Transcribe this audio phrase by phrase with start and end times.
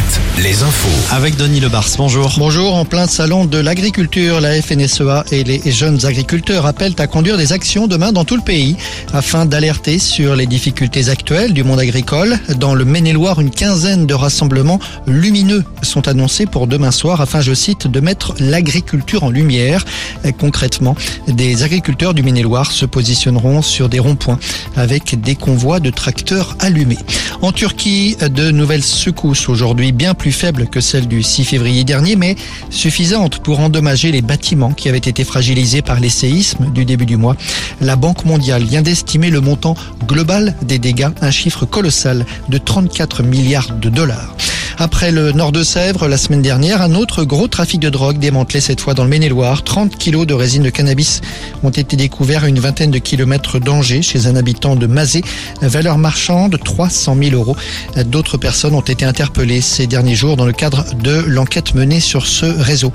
[0.00, 1.14] 7, les infos.
[1.14, 2.32] Avec Denis Lebars, bonjour.
[2.38, 7.36] Bonjour, en plein salon de l'agriculture, la FNSEA et les jeunes agriculteurs appellent à conduire
[7.36, 8.76] des actions demain dans tout le pays
[9.12, 12.38] afin d'alerter sur les difficultés actuelles du monde agricole.
[12.56, 17.52] Dans le Maine-et-Loire, une quinzaine de rassemblements lumineux sont annoncés pour demain soir afin, je
[17.52, 19.84] cite, de mettre l'agriculture en lumière.
[20.38, 20.94] Concrètement,
[21.28, 24.38] des agriculteurs du Maine-et-Loire se positionneront sur des ronds-points
[24.76, 26.98] avec des convois de tracteurs allumés.
[27.42, 32.16] En Turquie, de nouvelles secousses aujourd'hui bien plus faibles que celles du 6 février dernier,
[32.16, 32.36] mais
[32.70, 37.16] suffisantes pour endommager les bâtiments qui avaient été fragilisés par les séismes du début du
[37.16, 37.36] mois.
[37.80, 39.74] La Banque mondiale vient d'estimer le montant
[40.06, 44.34] global des dégâts, un chiffre colossal de 34 milliards de dollars.
[44.82, 48.62] Après le nord de Sèvres, la semaine dernière, un autre gros trafic de drogue démantelé
[48.62, 49.62] cette fois dans le Maine-et-Loire.
[49.62, 51.20] 30 kilos de résine de cannabis
[51.62, 55.20] ont été découverts à une vingtaine de kilomètres d'Angers chez un habitant de Mazé.
[55.60, 57.58] Valeur marchande 300 000 euros.
[58.06, 62.26] D'autres personnes ont été interpellées ces derniers jours dans le cadre de l'enquête menée sur
[62.26, 62.90] ce réseau.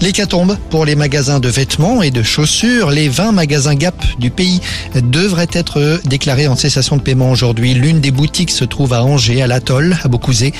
[0.00, 2.92] L'hécatombe pour les magasins de vêtements et de chaussures.
[2.92, 4.60] Les 20 magasins Gap du pays
[4.94, 7.74] devraient être déclarés en cessation de paiement aujourd'hui.
[7.74, 10.54] L'une des boutiques se trouve à Angers, à l'Atoll, à Beaucouzé.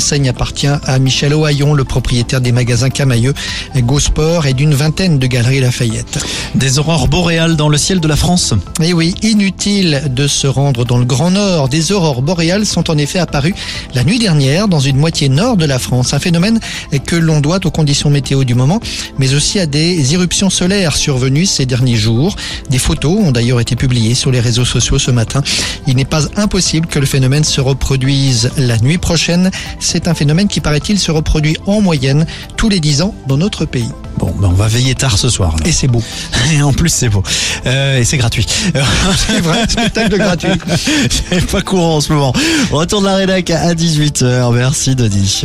[0.00, 3.34] L'enseigne appartient à Michel Ohaillon, le propriétaire des magasins Camailleux,
[3.76, 6.24] Gosport et d'une vingtaine de galeries Lafayette.
[6.54, 8.54] Des aurores boréales dans le ciel de la France.
[8.82, 11.68] Et oui, inutile de se rendre dans le Grand Nord.
[11.68, 13.54] Des aurores boréales sont en effet apparues
[13.94, 16.14] la nuit dernière dans une moitié nord de la France.
[16.14, 16.60] Un phénomène
[17.04, 18.80] que l'on doit aux conditions météo du moment,
[19.18, 22.36] mais aussi à des éruptions solaires survenues ces derniers jours.
[22.70, 25.42] Des photos ont d'ailleurs été publiées sur les réseaux sociaux ce matin.
[25.86, 29.50] Il n'est pas impossible que le phénomène se reproduise la nuit prochaine.
[29.80, 33.64] C'est un phénomène qui, paraît-il, se reproduit en moyenne tous les 10 ans dans notre
[33.64, 33.90] pays.
[34.18, 35.56] Bon, ben on va veiller tard ce soir.
[35.64, 36.02] Et c'est beau.
[36.52, 37.22] Et en plus, c'est beau.
[37.66, 38.46] Euh, et c'est gratuit.
[39.16, 40.50] C'est vrai, spectacle gratuit.
[41.30, 42.32] c'est pas courant en ce moment.
[42.70, 44.52] Retour de la rédac à 18h.
[44.54, 45.44] Merci, Denis.